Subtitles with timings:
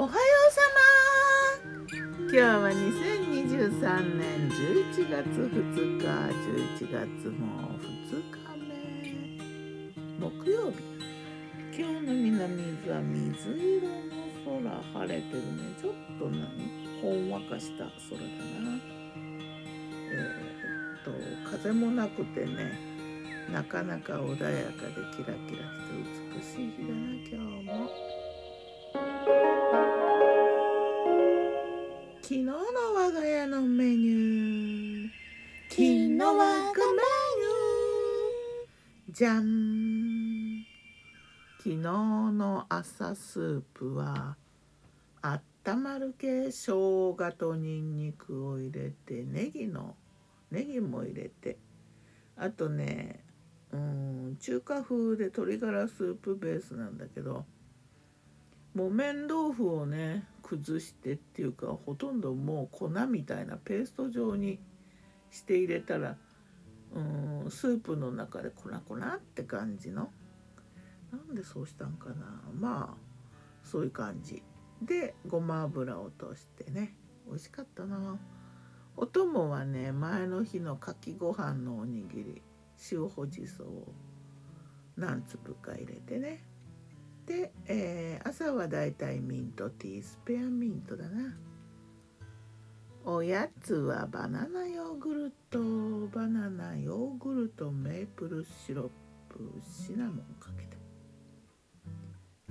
[0.00, 0.60] おはようさ
[1.90, 8.70] ま今日は2023年11月2日11月も2日目。
[10.20, 10.76] 木曜日。
[11.76, 15.74] 今日の南伊豆は水色の空晴れてるね。
[15.82, 16.46] ちょっと何
[17.02, 17.86] ほんわかした。
[17.86, 18.28] 空だ
[18.60, 18.78] な。
[20.12, 22.78] えー、っと風もなくてね
[23.52, 28.17] なかなか穏やかでキラキラして美しい日だな今日も。
[32.28, 32.52] 昨日の
[32.94, 35.08] 我が家のメニュー。
[35.70, 39.14] 昨日我がメニュー。
[39.14, 40.62] じゃん
[41.56, 44.36] 昨日の朝スープは
[45.22, 49.96] あったまる系生姜とにんにくを入れてネギの
[50.50, 51.56] ネギも入れて。
[52.36, 53.24] あとね
[53.72, 57.46] うん中華風で鶏ガラスープベースなんだけど。
[58.78, 64.60] 木綿豆腐をね崩してっていうかほとんどもう粉みたいなペースト状に
[65.32, 66.16] して入れたら
[66.94, 70.10] うんスープの中で粉粉って感じの。
[71.10, 72.40] なんでそうしたんかな。
[72.54, 72.96] まあ
[73.64, 74.44] そういう感じ。
[74.80, 76.94] でごま油を落としてね
[77.26, 78.16] 美味しかったな。
[78.96, 82.42] お供はね前の日のかきご飯のおにぎり
[82.92, 83.92] 塩ほじそを
[84.96, 86.44] 何粒か入れてね
[87.28, 91.36] で、えー、朝はだいたいミントティースペアミントだな。
[93.04, 95.58] おやつはバナナヨーグルト
[96.08, 98.88] バナナヨーグルトメープルシロッ
[99.28, 100.78] プシナモンかけて。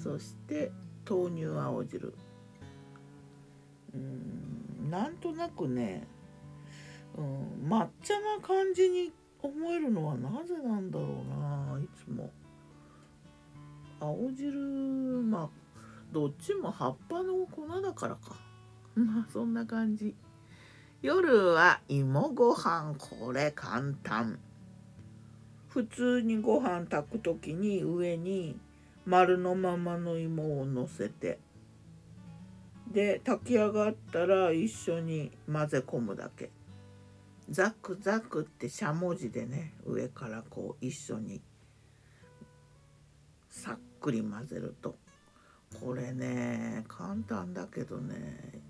[0.00, 0.70] そして
[1.08, 2.14] 豆乳青汁。
[3.92, 6.06] うんなんとなくね、
[7.16, 9.12] うん、抹茶な感じに
[9.42, 12.30] 思えるのはなぜなんだろうないつも。
[14.00, 14.58] 青汁
[15.22, 15.48] まあ
[16.12, 18.34] どっちも葉っぱの粉だからか。
[18.94, 20.14] まあそんな感じ。
[21.02, 24.38] 夜は芋ご飯これ簡単。
[25.68, 28.58] 普通にご飯炊く時に上に
[29.06, 31.38] 丸のままの芋をのせて。
[32.90, 36.50] で炊き上がったら一緒に混ぜ込むだけ。
[37.48, 41.40] ザクザクってしゃもじでね上からこう一緒に。
[43.48, 44.96] さっくり混ぜると。
[45.80, 48.60] これね簡単だけどね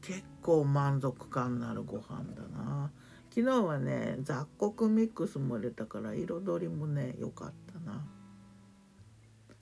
[0.00, 2.90] 結構満足感のあるご飯だな。
[3.30, 8.04] 昨日はね雑穀ミックスも入れたから彩りもね良かったな。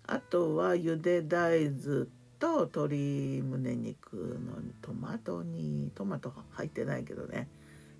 [0.07, 2.07] あとはゆで大豆
[2.39, 7.49] と鶏胸肉のトマトにトマト入ってないけどね。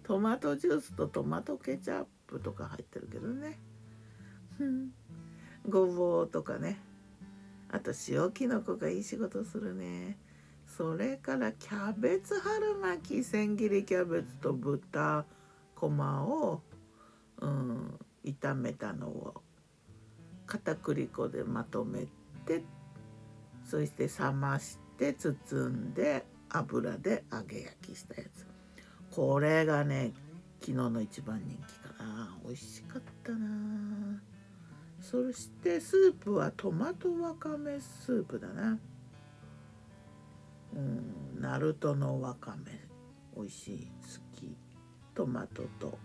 [0.05, 3.59] トマトジュースとトマトケチャップとか入ってるけどね。
[5.69, 6.79] ごぼうとかね。
[7.71, 10.19] あと塩きのこがいい仕事するね。
[10.67, 15.25] それからキャベツ春巻き千切りキャベツと豚
[15.75, 16.63] こまを、
[17.41, 19.43] うん、炒めたのを
[20.47, 22.07] 片栗粉でまとめ
[22.47, 22.63] て
[23.65, 28.47] そして冷まして包んで油で揚げ焼きしたやつ。
[29.15, 30.13] これがね
[30.61, 32.37] 昨日の一番人気かな。
[32.45, 33.98] 美味しかったな。
[35.11, 38.79] そしてスープはトマトわかめスープだな。
[40.77, 42.73] うんナルトのわかめ
[43.35, 43.91] 美味しい。
[44.03, 44.55] 好き
[45.15, 45.99] トマトと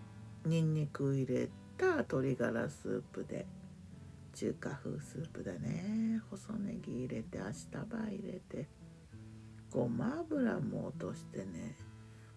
[0.46, 3.46] ニンニク入れた鶏ガラスープで
[4.36, 6.22] 中華風スープだね。
[6.30, 8.70] 細ネギ入れてアシタバ入れて。
[9.70, 11.76] ごま油も落としてね。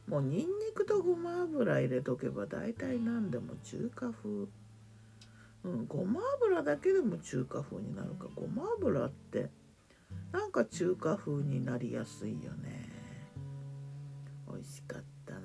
[0.08, 4.48] もうニンニクとごま油入れとけば大体何でも中華風。
[5.66, 8.28] うん、ごま油だけでも中華風になるか。
[8.36, 9.50] ごま油って
[10.32, 12.88] なんか中華風になりやすいよね。
[14.48, 15.40] 美味しかったな。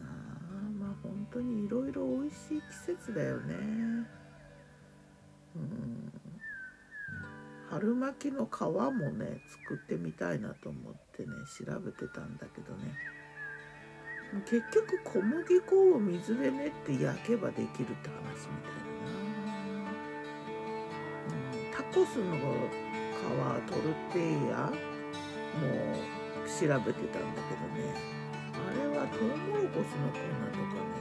[0.80, 3.56] まあ本当にいろいろ美味しい季節だよね。
[5.56, 6.14] うん。
[7.72, 11.30] 春巻きの皮もね作ってみたいなと思ってね
[11.66, 12.94] 調べてたんだけどね。
[14.46, 18.81] 結局小麦粉を水で練って焼けばできるって話みたい
[21.94, 23.82] コスの皮トル
[24.14, 24.72] ティーヤも
[26.46, 27.96] 調べてたんだけどね。
[28.54, 30.18] あれはトウモロコシの粉
[30.52, 30.92] とかね。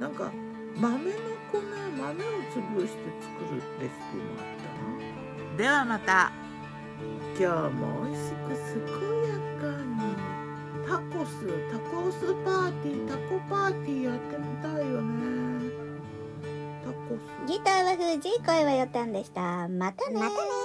[0.00, 0.32] なんか
[0.76, 1.14] 豆の
[1.52, 4.64] 粉豆を潰して作るレシピもあった
[5.52, 5.56] な。
[5.56, 6.32] ではまた。
[7.38, 9.30] 今日も美味しく健や
[9.60, 9.94] かに。
[10.86, 11.30] タコス
[11.70, 12.14] タコス
[12.44, 13.08] パーティー
[17.96, 19.68] ギターは藤井声はよたんでした。
[19.68, 20.55] またねまたね